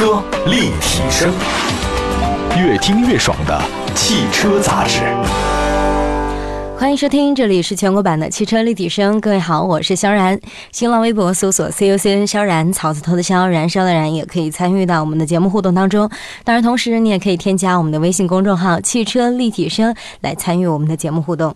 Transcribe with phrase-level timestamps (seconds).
[0.00, 1.30] 车立体声，
[2.58, 3.60] 越听越爽的
[3.94, 5.02] 汽车杂志。
[6.74, 9.20] 欢迎收听，这里是全国版的汽车立体声。
[9.20, 10.40] 各位好，我是萧然。
[10.72, 16.10] 新浪微博搜索 “CUCN 萧然”，草字头的萧，燃烧的燃，也可以参与到我们的节目互动当中。
[16.44, 21.54] 当然，同时你也可以添加我们的微信公众号“汽车立体声”来参与我们的节目互动。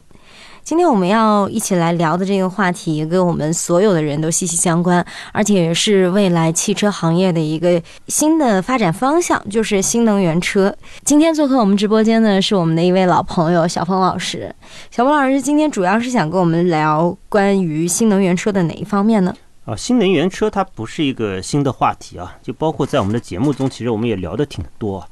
[0.64, 10.74] 今天我们要一起来聊的这个话题，跟我们所有的人都息息相关，而且也是未来汽车行业的一个新的发展方向，就是新能源车。
[11.04, 14.54] 今天做客我们直播间呢，是我们的一位老朋友小峰老师。
[14.90, 19.36] 小峰老师今天主要是想跟我们聊关于新能源车的哪一方面呢？
[19.66, 25.06] 啊，新能源车它不是一个新的话题啊，就包括在我们的节目中，其实我们也聊的挺多。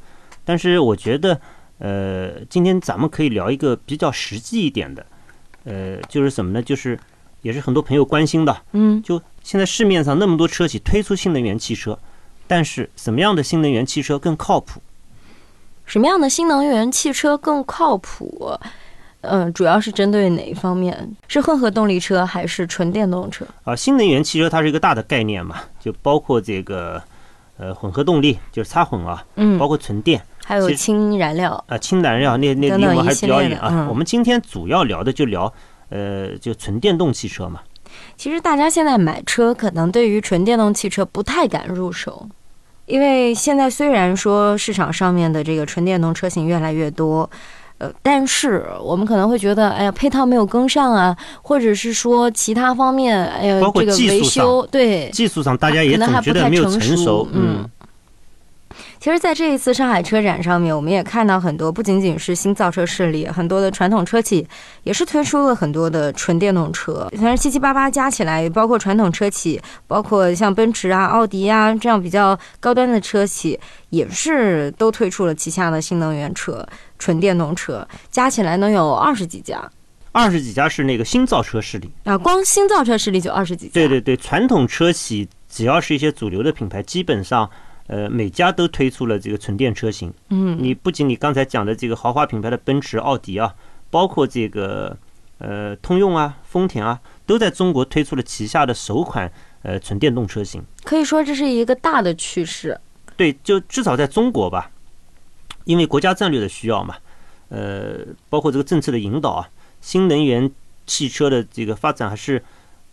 [0.47, 1.39] 但是我觉得，
[1.79, 5.05] 呃，今天咱们可以聊一个比较实际一点的。
[5.65, 6.63] 呃，就是什么呢？
[6.63, 6.99] 就是
[7.43, 11.99] 也是很多朋友关心的，嗯，就现在市面上那么多车企推出新能源汽车，
[12.47, 14.81] 但是什么样的新能源汽车更靠谱？
[15.85, 18.59] 什么样的新能源汽车更靠谱？
[19.23, 21.09] 嗯，主要是针对哪一方面？
[21.29, 23.47] 是混合动力车还是纯电动车？
[23.65, 27.03] 啊，新能源汽车它是一个大的概念嘛，就包括这个
[27.57, 30.21] 呃混合动力，就是插混啊，嗯，包括纯电。
[30.45, 33.87] 还有氢燃料啊，氢燃料那那离我还比较远啊。
[33.89, 35.53] 我们今天主要聊的就聊，
[35.89, 37.61] 呃，就纯电动汽车嘛。
[38.17, 42.27] 其实大家现在买车，可能对于纯电动汽车不太敢入手，
[42.87, 47.29] 因为现在虽然说市场上面的这个纯电动车型越来越多，
[47.79, 57.69] 呃，但是我们可能会觉得，哎呀，配套没有跟上啊，或者是说其他方面，哎呀，这个维修对技术上大家也总觉得没有成熟，嗯。
[59.03, 64.47] 其实，在这一次上海车展上面，我们也看到很多，不仅仅是新造车势力，很多的传统车企
[64.85, 67.09] 也是推出了很多的纯电动车。
[67.17, 73.59] 反正七七八八加起来，包括传统车企，包括像奔驰啊、奥迪啊这样比较高端的车企，
[73.91, 76.65] 也是都推出了旗下的新能源车、
[76.97, 79.69] 纯电动车，加起来能有二十几家。
[80.13, 83.73] 二十几家是那个新造车势力啊，光新造车势力就二十几家。
[83.75, 87.51] 对对对，传统车企只要是一些主流的品牌，基本上。
[87.93, 90.11] 呃，每家都推出了这个纯电车型。
[90.31, 93.55] 嗯，你不仅你刚才讲的这个豪华品牌的奔驰、奥迪啊，
[93.91, 94.97] 包括这个
[95.37, 100.63] 呃通用啊、丰田啊，都在中国推出了旗下的首款呃纯电动车型。
[100.85, 102.81] 可以说这是一个大的趋势。
[103.15, 104.71] 对，就至少在中国吧，
[105.65, 106.97] 因为国家战略的需要嘛，
[107.51, 107.99] 呃，
[108.31, 109.51] 包括这个政策的引导啊，
[109.83, 110.51] 新能源
[110.87, 112.43] 汽车的这个发展还是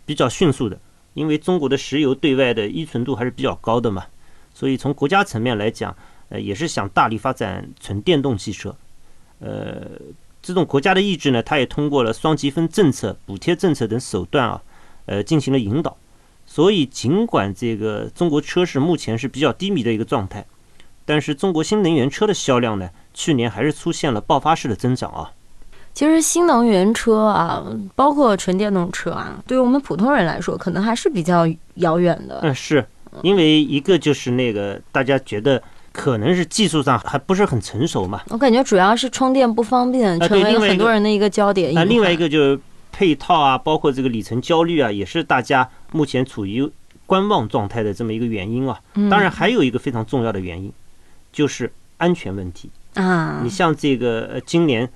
[0.05, 0.77] 比较迅速的，
[1.13, 4.05] 因为中国的石油对外的依存度还是比较高的嘛。
[4.59, 5.95] 所以从国家层面来讲，
[6.27, 8.75] 呃，也是想大力发展纯电动汽车。
[9.39, 9.87] 呃，
[10.41, 14.61] 这种国家的意志呢，它也通过了双积分政策、补贴政策等手段啊，
[15.05, 15.95] 呃，进行了引导。
[16.45, 20.45] 所以，尽管这个中国车市目前是比较低迷的一个状态，
[21.05, 25.31] 但是中国新能源车的销量呢，去年还是出现了爆发式的增长啊。
[25.93, 27.65] 其实，新能源车啊，
[27.95, 32.41] 包括纯电动车啊，对于我们普通人来说，可能还是比较遥远的。
[32.43, 32.85] 嗯，是。
[33.21, 35.61] 因为一个就是那个大家觉得
[35.91, 41.73] 可能是技术上还不是很成熟嘛，我感觉主要是充电不方便，成为很多人的一个焦点。
[41.73, 42.59] 那另外一个就是
[42.91, 46.69] 配套啊，包括这个里程焦虑啊，也是大家目前处于
[47.05, 48.79] 观望状态的这么一个原因啊。
[49.09, 50.71] 当然还有一个非常重要的原因，
[51.33, 53.41] 就是安全问题啊。
[53.43, 54.87] 你像这个今年，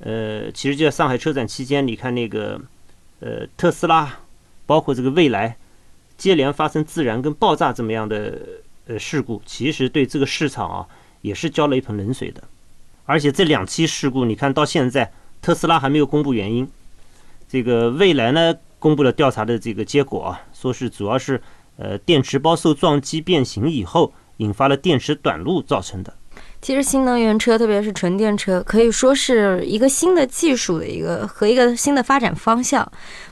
[0.00, 2.60] 呃，其实就在上海车展期间，你看那个
[3.20, 4.18] 呃特斯拉，
[4.66, 5.56] 包括这个蔚来。
[6.20, 8.38] 接连发生自燃跟爆炸这么样的
[8.86, 10.86] 呃事故，其实对这个市场啊
[11.22, 12.42] 也是浇了一盆冷水的。
[13.06, 15.10] 而且这两起事故，你看到现在
[15.40, 16.68] 特斯拉还没有公布原因，
[17.48, 21.40] 这个蔚来呢公布了调查的这个结果啊，说是主要是
[21.78, 26.12] 呃电池包受撞击变形以后引发了电池短路造成的。
[26.62, 32.86] 其实新能源车，特别是纯电车，可以说是一个新的技术的一个和一个新的发展方向。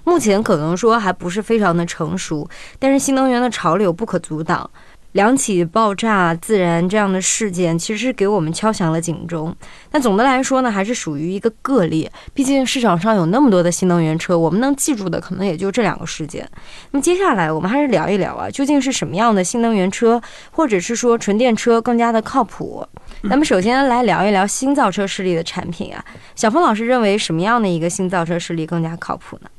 [0.04, 4.68] 目前可能说还不是非常的成熟，但是新能源的潮流不可阻挡。
[5.12, 9.54] 两起爆炸自燃这样的事件，其实是给我们敲响了警钟。
[9.90, 12.08] 但总的来说呢，还是属于一个个例。
[12.34, 16.48] 毕竟市场上有那么多的新能源车，我们能记住的可能也就这两个事件。
[16.90, 20.20] 那么接下来我们还是聊一聊啊，究竟是什么样的新能源车，
[20.50, 22.86] 或者是说纯电车更加的靠谱？
[23.22, 26.04] 咱们首先来聊一聊新造车势力的产品啊。
[26.36, 29.50] 小峰老师认为什么样的一个新造车势力更加靠谱呢？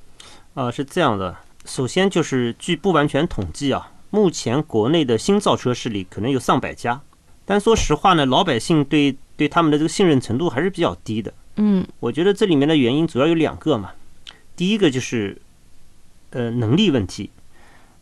[0.53, 1.35] 啊，是这样的，
[1.65, 3.91] 首先就是据不完全统计啊。
[4.09, 7.01] 目前国内的新造车势力可能有上百家，
[7.45, 11.33] 但说实话呢，老百姓对对他们的这个信任程度还是比较低的。
[11.57, 13.91] 嗯，我觉得这里面的原因主要有两个嘛。
[14.55, 15.41] 第一个就是，
[16.31, 17.29] 呃，能力问题。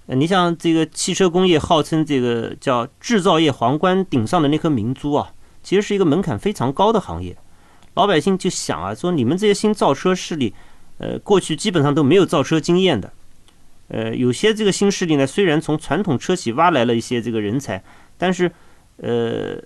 [0.06, 7.36] 呃，你像这个汽车工业号称这个叫制造业皇冠顶上的那颗明珠啊，其实是一个门槛非常高的行业。
[7.95, 10.53] 老百姓就想啊，说你们这些新造车势力，
[11.00, 13.12] 呃，过去基本上都没有造车经验的。
[13.89, 17.81] 呃，有些这个新势力呢，虽然从传统车企挖来了一些这个人才，
[18.18, 18.51] 但是，
[18.98, 19.57] 呃，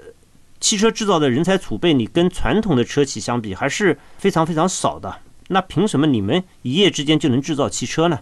[0.60, 5.18] 汽车制造的人才储备，你跟传统的车企相比，还是非常非常少的。
[5.48, 8.20] 那凭什么你们一夜之间就能制造汽车呢？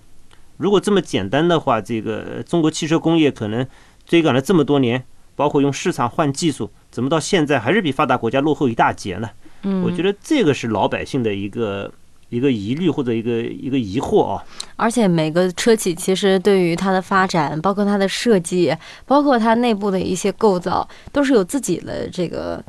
[0.56, 3.68] 如果这么简单的话，这个中国汽车工业可能
[4.06, 5.04] 追赶了这么多年，
[5.36, 9.30] 包括用市场换技术，怎么到现在还是比发达国家落后一大截呢？
[9.64, 11.92] 嗯，我觉得这个是老百姓的一个。
[12.30, 14.44] 一个疑虑或者一个一个疑惑啊，
[14.76, 22.64] 而且每个车企其实对于它的发展，包括它的设计，包括它内部的一些构造，都是有自己的这个，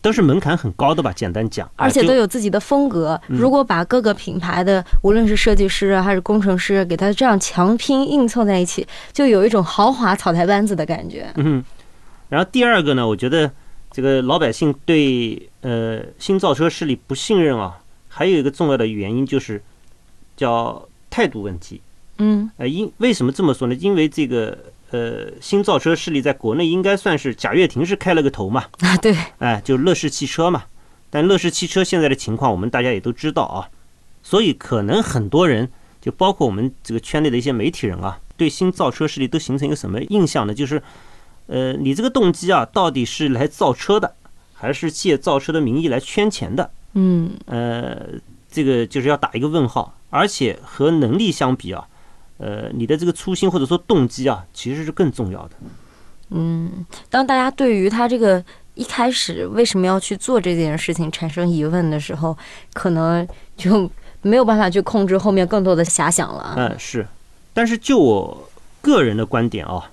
[0.00, 1.12] 都是门槛很高的吧？
[1.12, 3.20] 简单讲，而且都有自己的风格。
[3.26, 11.26] 如果把各个品牌的，无论是设计师还是工程师，给它这样强拼硬凑在一起，就有一种豪华草台班子的感觉。
[11.34, 11.64] 嗯，
[12.28, 13.50] 然后第二个呢，我觉得
[13.90, 17.76] 这个老百姓对呃新造车势力不信任啊。
[18.12, 19.62] 还有一个重要的原因就是，
[20.36, 21.80] 叫态度问题。
[22.18, 23.74] 嗯，呃，因为什么这么说呢？
[23.76, 24.58] 因为这个
[24.90, 28.66] 呃，新造车势力在国内应该算是贾跃亭是开了个头嘛。
[28.80, 29.16] 啊，对。
[29.38, 30.64] 哎，就乐视汽车嘛。
[31.08, 33.70] 但乐视汽车现在的情况，我们大家也都知道啊。
[34.22, 35.70] 所以可能很多人，
[36.00, 40.52] 就包括我们这个圈内的一些媒体人啊，对新造车势力都形成一个什么印象呢？
[40.52, 40.82] 就是，
[41.46, 44.14] 呃，你这个动机啊，到底是来造车的，
[44.52, 46.70] 还是借造车的名义来圈钱的？
[46.94, 48.06] 嗯，呃，
[48.50, 51.86] 这个就是要打一个问号，而且和能力相比啊，
[52.38, 55.50] 呃，你的这个初心或者说动机啊，其实是更重要的。
[56.30, 58.42] 嗯，当大家对于他这个
[58.74, 62.36] 一开始为什么要去做这件事情产生疑问的时候，
[62.72, 63.26] 可能
[63.56, 63.90] 就
[64.22, 66.54] 没有办法去控制后面更多的遐想了。
[66.56, 67.06] 嗯，是。
[67.52, 68.48] 但是就我
[68.80, 69.90] 个人的观点啊，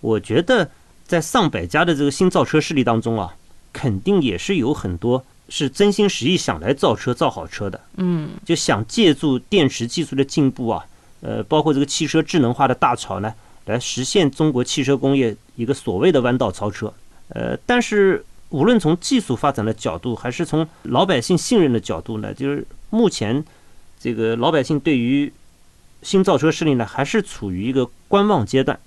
[0.00, 0.68] 我觉得
[1.06, 3.34] 在上百家的这个新造车势力当中啊，
[3.72, 5.24] 肯定也是有很多。
[5.48, 10.84] 是真心实意想来造车、造好车的，嗯，就想借助电池技术的进步啊，
[11.20, 13.32] 呃，包括这个汽车智能化的大潮呢，
[13.66, 16.92] 来实现中国汽车工业一个所谓的弯道超车。
[17.28, 23.44] 呃，但是无论从技术发展的角度，还是从老百姓信任的角度呢，就是目前
[24.00, 25.32] 这个老百姓对于
[26.02, 28.78] 新造车势力呢，还是处于一个观望阶段。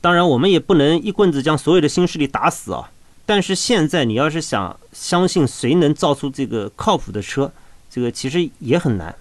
[0.00, 2.90] 当然，我们也不能一棍子将所有的新势力打死啊。
[3.28, 7.52] 但是现在你要是想相信谁能造出这个靠谱的车，
[7.90, 9.14] 这个其实也很难。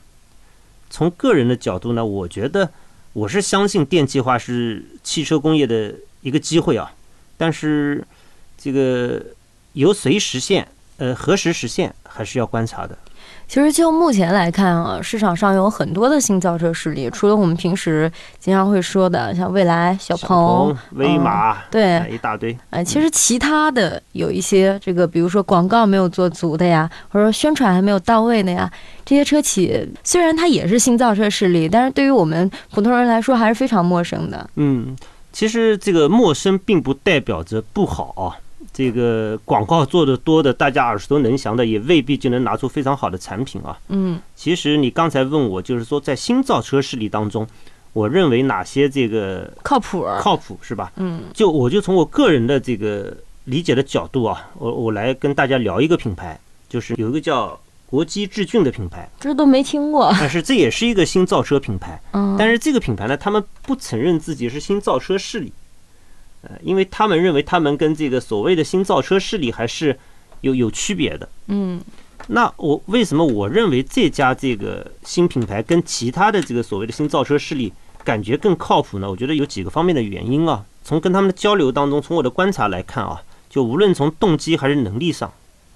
[0.89, 2.71] 从个人的角度呢，我觉得
[3.11, 6.93] 我是相信电气化是汽车工业的一个机会啊。
[7.35, 8.07] 但是
[8.57, 9.21] 这个
[9.73, 12.97] 由谁实现，呃，何时实现，还是要观察的。
[13.47, 22.57] 其实就目前来看啊，市场上有很多的新造车势力，除了我们平时经常会说的像蔚来、小鹏、威马，对，一大堆。
[22.71, 28.69] 哎，其实其他的有一些这个，比如说广告没有做足的呀，或者说宣传还没有到位的呀，
[29.05, 34.49] 这些车企虽然它也是新造车势力，但是对于我们普通人来说还是非常陌生的。
[34.55, 34.93] 嗯，
[35.31, 38.35] 其实这个陌生并不代表着不好啊。
[38.73, 43.77] 这个广告做的多的，大家耳熟能详的，也未必就能拿出非常好的产品啊。
[43.87, 47.47] 嗯，其实你刚才问我，就是说在新造车势力当中，
[47.93, 50.05] 我认为哪些这个靠谱？
[50.19, 50.91] 靠谱是吧？
[50.97, 53.15] 嗯，就我就从我个人的这个
[53.45, 60.13] 理解的角度啊，我我来跟大家聊一个品牌，就是有一个叫国际智骏的品牌，这都没听过。
[60.19, 65.51] 但是这也是一个新造车品牌，嗯，但是这个品牌呢，他们不承认自己是新造车势力。
[66.47, 69.97] 呃，因为他们认为他们跟这个所谓的新造车势力还是
[70.41, 71.27] 有有区别的。
[71.47, 71.81] 嗯，
[72.27, 77.73] 那我为什么我认为这家这个新品牌跟其他的这个所谓的新造车势力
[78.03, 79.09] 感觉更靠谱呢？
[79.09, 80.65] 我觉得有几个方面的原因啊。
[80.83, 85.29] 从跟他们的交流当中，从我的观察来看啊，就无论从动机还是能力上，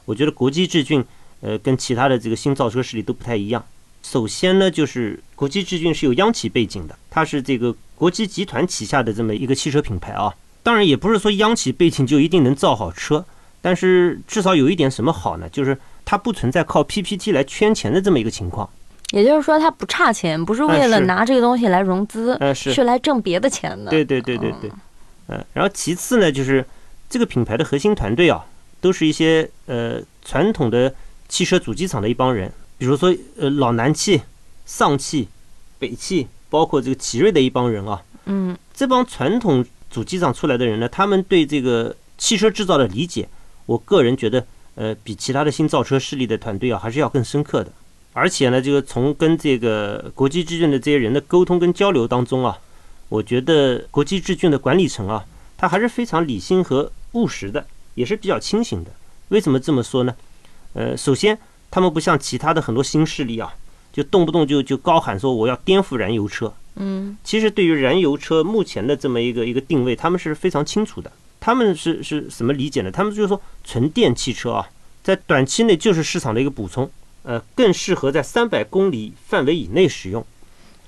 [0.06, 1.04] 我觉得国际智俊
[1.42, 3.62] 呃跟其他的这个新造车势力都不太一样。
[4.04, 10.34] 首先呢，就是国际智俊是有央企背景的，它是这个国际集团旗下的这么一个汽车品牌啊。
[10.64, 13.26] 当然也不是说央企背景就一定能造好车，
[13.62, 15.50] 但是至少有一点什么好呢？
[15.50, 15.76] 就是
[16.06, 18.70] 它不存在靠 PPT 来圈钱的这么一个情况。
[19.12, 23.90] 也就是说，它不差钱，不是为了拿这个东西来融资，是来挣别的钱的。
[23.90, 24.72] 对对对对对。
[25.28, 26.64] 嗯，然后其次呢，就是
[27.10, 28.46] 这个品牌的核心团队啊，
[28.80, 30.94] 都是一些呃传统的
[31.28, 34.22] 汽车主机厂的一帮人，比如说呃老南汽、
[34.66, 35.28] 上汽、
[35.80, 38.02] 北汽，包括这个奇瑞的一帮人啊。
[38.26, 39.66] 嗯，这帮传统。
[39.92, 43.28] 主机厂出来的人呢，他们对这个汽车制造的理解，
[43.66, 44.44] 我个人觉得，
[44.76, 47.72] 呃，比其他的新造车势力的团队啊，还是要更深刻的。
[48.14, 52.58] 而且呢，这个从跟这个国际之骏的这些人的沟通跟交流当中啊，
[53.10, 55.26] 我觉得国际智骏的管理层啊，
[55.58, 58.92] 他还是非常理性和务实的，也是比较清醒的。
[59.30, 60.16] 为什么这么说呢？
[60.74, 61.38] 呃，首先，
[61.70, 63.54] 他们不像其他的很多新势力啊，
[63.92, 66.54] 就动不动就就高喊说我要颠覆燃油车。
[66.76, 71.12] 嗯，其实对于燃油车目前的这么一个一个定位，他们是非常清楚的。
[71.40, 72.92] 他们是是什么理解呢？
[72.92, 74.70] 他们就是说，纯电汽车啊，
[75.04, 76.90] 在短期内就是市场的一个补充，
[77.24, 80.26] 呃，更适合在三百公里范围以内使用。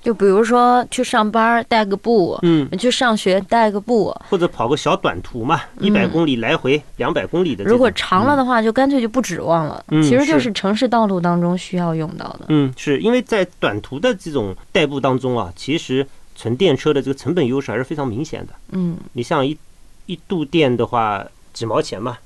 [0.04, 7.64] 就比如说去上班带个步，嗯，去上学带个步，或者跑个小短途嘛，一百公里来回，两百公里的。
[7.64, 9.82] 如果长了的话，就干脆就不指望了。
[9.88, 12.40] 嗯，其实就是城市道路当中需要用到的。
[12.48, 16.06] 嗯，是因为在短途的这种代步当中啊，其实
[16.36, 18.52] 纯电车的这个成本优势还是非常明显的。
[18.72, 19.56] 嗯，你像一
[20.04, 22.18] 一度电的话，几毛钱嘛，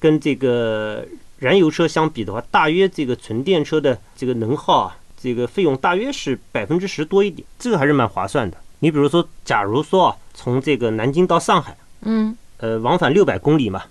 [0.00, 1.04] 跟这个
[1.38, 4.96] 燃油车相比的话，大约这个纯电车的这个能耗啊。
[5.20, 8.56] 这个费用大约是百分之十多一点，这个还是蛮划算的。
[8.80, 13.82] 你比如说，假如说啊，从这个南京到上海，嗯，呃，往返六百公里嘛，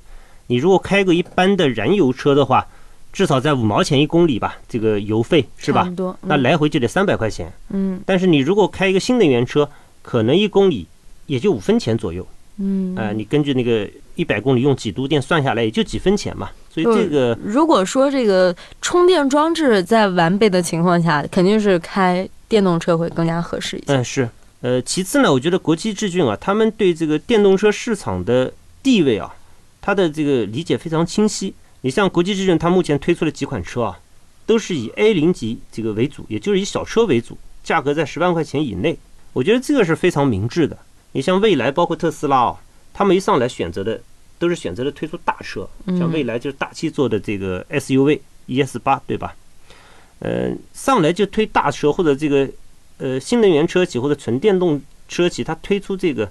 [0.47, 2.65] 你如果开个一般的燃油车的话，
[3.11, 5.91] 至少在五毛钱一公里吧，这个油费是吧？
[6.21, 7.51] 那来回就得三百块钱。
[7.69, 7.99] 嗯。
[8.05, 9.69] 但是你如果开一个新能源车，
[10.01, 10.87] 可能一公里
[11.25, 12.25] 也就五分钱左右。
[12.57, 12.95] 嗯。
[12.95, 16.49] 呃，你根据那个一百公里用几度电算下来，也就几分钱嘛。
[16.69, 23.85] 所以这个，如果说这个充电装置在完备的情况下，肯定是开电动车会更加合适一些。
[23.87, 24.29] 嗯，是。
[24.61, 29.33] 呃，其次呢，我觉得国际智俊啊，他们对这个电动车市场的地位啊，
[29.79, 31.53] 它的这个理解非常清晰。
[31.81, 33.99] 你像国际智俊，它目前推出的几款车啊，
[34.47, 38.97] 都是以 A 零级这个为主，也就是以小车为主，价格在十万块钱以内。
[39.33, 40.75] 我觉得这个是非常明智的。
[41.11, 42.57] 你像蔚来，包括特斯拉啊，
[42.93, 44.01] 他们一上来选择的。
[44.39, 45.67] 都是选择了推出大车，
[45.97, 49.35] 像蔚来就是大七座的这个 SUV ES 八，对吧？
[50.19, 52.49] 呃，上来就推大车或者这个
[52.97, 56.29] 呃新能源车企或者纯电动车企，它推出这个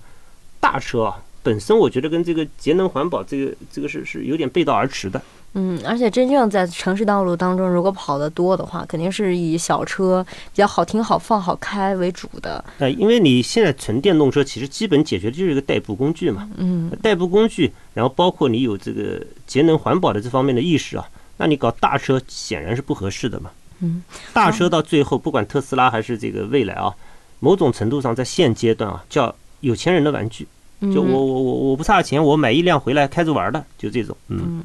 [0.58, 5.22] 大车啊，本身我觉得跟这个节能环保这个这个是是有点背道而驰的。
[5.54, 10.22] 嗯，而且真正在城市道路当中，如果跑得多的话，肯定是以小车
[10.52, 12.62] 比较好停、好放、好开为主的。
[12.78, 16.46] 呃，因为你现在纯电动车其实基本解决的就是一个代步工具嘛。
[16.58, 23.50] 嗯，代步工具，然后包括你有这个节能环保的这方面的意识啊，那你搞大车显然是不合适的嘛。
[23.80, 24.02] 嗯，
[24.34, 26.94] 大车到最后，不管特斯拉还是这个蔚来啊，
[27.40, 30.46] 某种程度上在现阶段啊，叫有钱人的玩具。
[30.92, 34.14] 就我我我我不差钱，我买一辆回来开着玩的，就这种。
[34.28, 34.62] 嗯，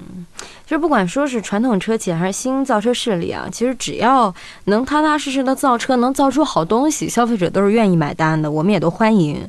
[0.65, 4.33] 其实不管说是传统车企还是新造车势力啊，其实只要
[4.65, 9.47] 能踏踏实实的造车，能造出好东西，消费者都是愿意买单的，我们也都欢迎。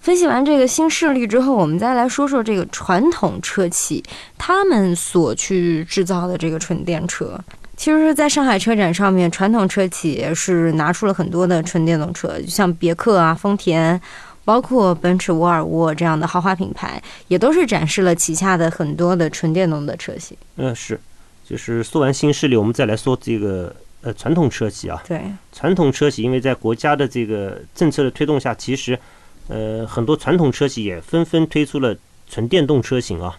[0.00, 4.04] 分析完这个新势力之后，我们再来说说这个传统车企
[4.36, 7.38] 他们所去制造的这个纯电车。
[7.74, 13.98] 其实，在上海车展上面，传统车企是拿出了很多的纯电动车，像别克啊、丰田。
[14.44, 20.36] 包括奔驰、沃尔沃这样的豪华品牌，也都是展示了旗下的很多的纯电动的车型。
[20.56, 20.98] 嗯，是，
[21.44, 25.00] 就是说完新势力，我们再来说这个呃传统车企啊。
[25.06, 25.22] 对，
[25.52, 28.98] 传统车企因为在国家的这个政策的推动下，其实
[29.46, 31.96] 呃很多传统车企也纷纷推出了
[32.28, 33.38] 纯电动车型啊。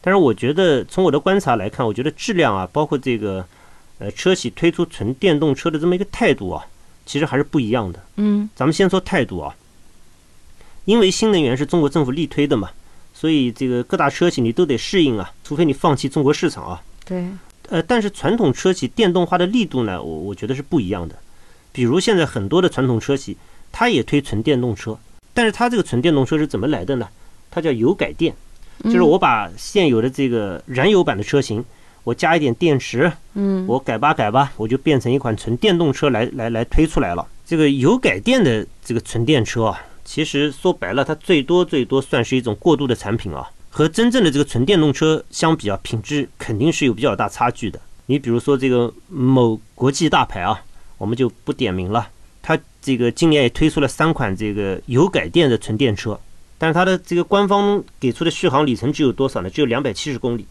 [0.00, 3.44] 但是我觉得从我的观察来看，我觉得质量啊，包括这个
[3.98, 6.64] 呃车企推出纯电动车的这么一个态度啊，
[7.06, 8.00] 其实还是不一样的。
[8.16, 9.54] 嗯，咱们先说态度啊。
[10.90, 12.68] 因为新能源是中国政府力推的嘛，
[13.14, 16.82] 所以这个各大车企你都得适应啊，除非你放弃中国市场啊。
[17.04, 17.24] 对。
[17.68, 21.14] 呃，但是传统车企电动化的力度呢，我我觉得是不一样的。
[21.70, 23.36] 比如现在很多的传统车企，
[23.70, 24.98] 它也推纯电动车，
[25.32, 27.06] 但是它这个纯电动车是怎么来的呢？
[27.52, 28.34] 它叫油改电，
[28.82, 31.64] 就是我把现有的这个燃油版的车型，
[32.02, 37.24] 我加一点电池，嗯，我改吧改吧，我就变成一款纯电动车来来来推出来了。
[37.46, 39.80] 这个油改电的这个纯电车啊。
[40.12, 47.80] 其实说白了，它最多最多算是一种过渡的产品啊，和真正的这个纯电动车相比啊，品质肯定是有比较大差距的。
[48.06, 50.60] 你比如说这个某国际大牌啊，
[50.98, 52.08] 我们就不点名了，
[52.42, 56.18] 它这个今年也推出了三款这个油改电的纯电车，
[56.58, 59.48] 但是它的这个官方给出的续航里程只有多少呢？
[59.48, 60.44] 只有两百七十公里。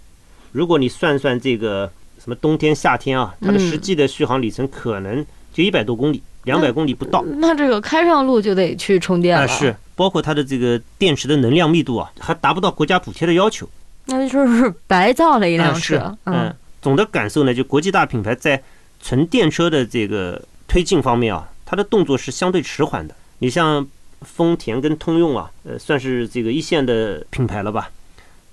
[0.54, 6.24] 如果你算算这个什么冬天夏天啊，它的实际的续航里程可能就一百多公里。
[6.44, 9.48] 两百公里不到，那这个开上路就得去充电了。
[9.48, 13.70] 是，包括它的这个电池的能量密度啊，还达不到国家补贴的要求。
[14.06, 16.18] 那就是白造了一辆车。
[16.26, 18.62] 嗯，总的感受呢，就国际大品牌在
[19.04, 23.14] 纯电车的这个推进方面啊，它的动作是相对迟缓的。
[23.40, 23.86] 你像
[24.22, 27.92] 丰田跟通用啊，呃，算是这个一线的品牌了吧？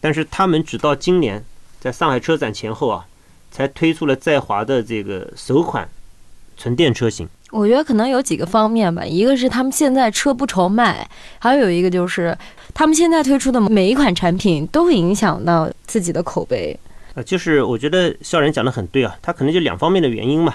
[0.01, 1.43] 但是他们直到今年
[1.81, 3.07] 在上海车展前后啊，
[3.51, 5.89] 才推出了在华的这个首款。
[6.59, 12.37] 纯电车型，我觉得可能有几个方面吧，一个是他们现在车不愁卖，还有一个就是
[12.75, 16.79] 他们现在推出的每一款产品都会影响到自己的口碑。
[17.15, 20.55] 呃，就是我觉得校人讲的很对啊，他可能就两方面的原因嘛，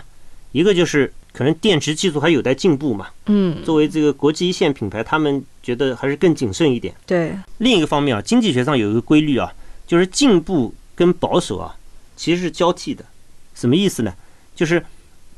[0.51, 6.93] 一个就是可能电池技术还有待进步嘛，嗯，作为这个国际一线品牌，他们觉得还是更谨慎一点。
[7.07, 9.51] 对，另一个方面啊，经济学上有一个规律啊，
[9.87, 11.75] 就是进步跟保守啊
[12.15, 13.03] 其实是交替的。
[13.55, 14.13] 什么意思呢？
[14.55, 14.83] 就是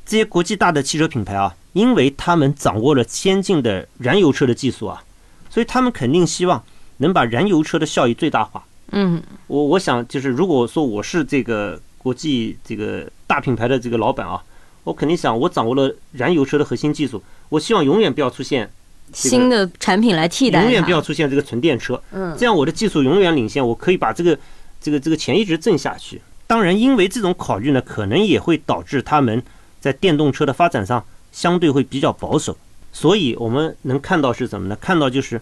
[0.06, 5.04] 这些国际大的汽车品牌啊，因为他们掌握了先进的燃油车的技术啊，
[5.50, 6.64] 所以他们肯定希望
[6.98, 8.64] 能把燃油车的效益最大化。
[8.92, 14.44] 嗯我我想就是，如果说我是这个国际这个大品牌的这个老板啊，
[14.84, 18.70] 我肯定想我掌握了燃油车的核心技术，我希望永远不要出现，
[19.14, 22.00] 新的产品来替代，永远不要出现这个纯电车。
[22.12, 24.38] 嗯这样我的技术永远领先，我可以把这个
[24.80, 26.22] 这个这个钱一直挣下去。
[26.46, 29.42] 当然，因为这种考虑呢，可能也会导致他们
[29.84, 32.58] 在电动车的发展上相对会比较保守。
[32.94, 34.78] 所以我们能看到是什么呢？
[34.80, 35.42] 看到就是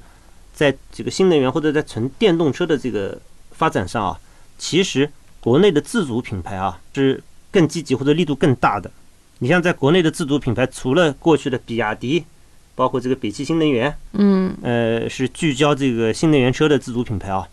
[0.51, 3.21] 在这个新能源或者在纯电动车的这个
[3.51, 4.19] 发展上啊，
[4.57, 5.07] 其实
[5.39, 7.21] 国内的自主品牌啊是
[7.51, 8.89] 更积极或者力度更大的。
[9.37, 12.23] 你像在国内的自主品牌，除了过去的比亚迪，
[12.73, 17.47] 包括这个北汽新能源，嗯呃，是聚焦这个新能源车的自主品牌啊。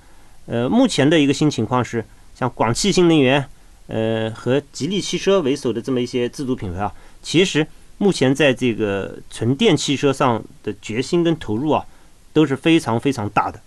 [0.46, 2.02] 呃，目前的一个新情况是，
[2.34, 3.44] 像广汽新能源，
[3.88, 6.92] 呃，和吉利汽车为首的这么一些自主品牌啊，
[7.22, 7.66] 其实
[7.96, 11.84] 目前在这个纯电汽车上的决心跟投入啊，
[12.32, 13.58] 都是非常非常大的。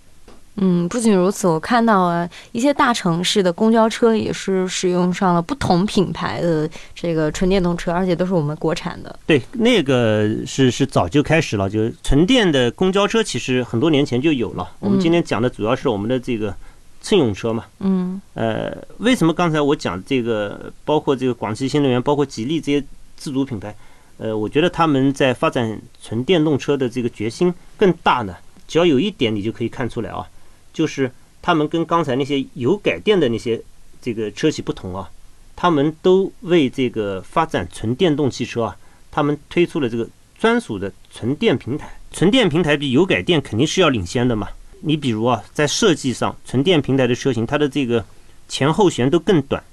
[0.57, 9.17] 嗯，不仅如此，我看到啊，一些大城市的公交车也是使用上了不同品牌的这个纯电动车，而且都是我们国产的。
[9.25, 14.69] 对，那个是是早就开始了，就是纯电的公交车，其实很多年前就有了。
[14.79, 16.53] 我们今天讲的主要是我们的这个
[17.01, 17.65] 乘用车嘛。
[17.79, 22.83] 嗯呃，为什么刚才我讲这个，包括这个广汽新能源，包括吉利这些
[23.17, 23.75] 自主品牌，
[24.17, 28.35] 呃，我觉得他们在发展纯电动车的这个决心更大呢？
[28.67, 30.25] 只要有一点，你就可以看出来啊，
[30.71, 33.61] 就是他们跟刚才那些油改电的那些
[34.01, 35.09] 这个车企不同啊，
[35.55, 38.77] 他们都为这个发展纯电动汽车啊，
[39.11, 40.07] 他们推出了这个
[40.39, 41.99] 专属的纯电平台。
[42.11, 44.47] 纯电平台比油改电肯定是要领先的嘛。
[44.81, 48.03] 你比如啊，在设计上，纯电平台的车型，它的这个
[48.47, 49.63] 前后悬都更短，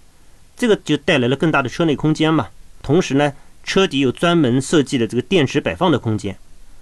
[0.57, 2.49] 这个就带来了更大的车内空间嘛。
[2.83, 3.33] 同时呢，
[3.65, 6.37] 车底有专门设计的这个电池摆放的空间。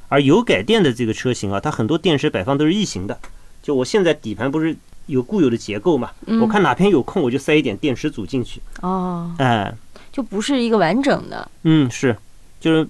[0.08, 3.18] 而油改电的这个车型啊，它很多电池摆放都是异形的。
[3.62, 8.60] 就我现在底盘不是有固有的结构嘛，嗯我看哪边有空我就塞一点电池组进去。
[8.82, 9.74] 哦，哎，
[10.12, 11.50] 就不是一个完整的。
[11.64, 12.16] 嗯，是，
[12.60, 12.86] 就是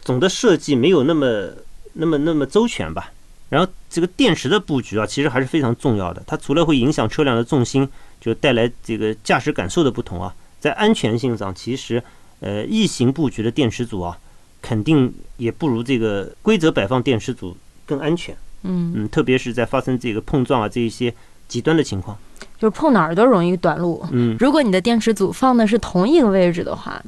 [0.00, 1.50] 总的设计没有那么
[1.94, 3.12] 那么那么周全吧。
[3.54, 6.20] 然后这个电池的布局啊，其实还是非常重要的。
[6.26, 7.88] 它除了会影响车辆的重心，
[8.20, 12.02] 就带来这个驾驶感受的不同啊，在安全性上，其实
[12.40, 14.18] 呃异形布局的电池组啊，
[14.60, 18.36] 肯定也不如这个规则摆放电池组更安全。
[18.64, 21.14] 嗯，嗯，特别是在发生这个碰撞啊这一些
[21.46, 22.18] 极端的情况。
[22.58, 24.04] 就是碰哪儿都容易短路。
[24.10, 27.00] 嗯，如果你的电池组放的是同一个位置的话，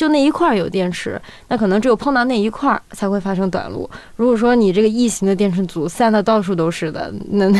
[0.00, 3.86] 就那一块儿有电池，那可能只有碰到那一块儿才会发生短路。
[4.16, 7.52] 如果说你这个异形的电池组散的到处都是的，那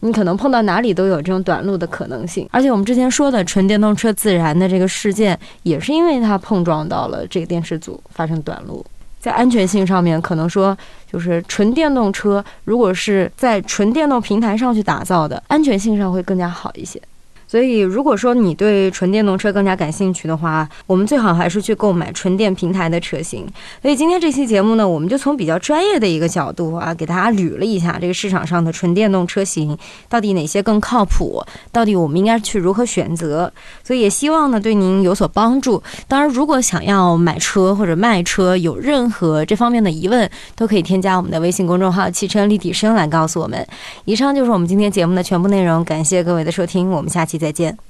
[0.00, 2.46] 你可能碰到哪里都有这种短路的可能性。
[2.52, 8.84] 而且我们之前说的纯电动车自燃的这个事件，也是因为它碰撞到了这个电池组发生短路。
[9.18, 10.76] 在安全性上面，可能说
[11.10, 17.00] 就是纯电动车，如果是在纯电动平台上去打造的，安全性上会更加好一些。
[17.48, 23.46] 所以，如果说你对纯电动车更加感兴趣的话，我们最好还是去购买纯电平台的车型。
[23.80, 29.78] 所以今天这期节目呢，我们就从比较专业的一个角度啊，给大家捋了一下这个市场上的纯电动车型
[30.08, 33.52] 到底哪些更靠谱，到底我们应该去如何选择。
[33.84, 35.82] 所以也希望呢对您有所帮助。
[36.08, 43.64] 当然，如果想要买车或者卖车，有任何这方面的疑问，都可以添加我们的微信公众号“汽车立体声”来告诉我们。
[44.04, 47.86] 以上就是我们今天节目的全部内容，感谢各位的收听，我们下期再见。